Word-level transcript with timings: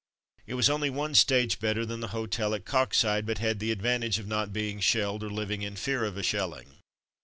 It 0.47 0.55
was 0.55 0.67
only 0.67 0.89
one 0.89 1.13
stage 1.13 1.59
better 1.59 1.85
than 1.85 1.99
the 1.99 2.07
hotel 2.07 2.55
at 2.55 2.65
Coxyde, 2.65 3.23
but 3.23 3.37
had 3.37 3.59
the 3.59 3.69
advantage 3.71 4.17
of 4.17 4.25
not 4.25 4.51
being 4.51 4.79
shelled, 4.79 5.23
or 5.23 5.29
living 5.29 5.61
in 5.61 5.75
fear 5.75 6.05
of 6.05 6.17
a 6.17 6.23
shelling. 6.23 6.79